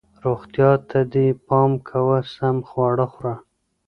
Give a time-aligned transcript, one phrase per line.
[0.23, 3.35] روغتیا ته دې پام کوه، سم خواړه خوره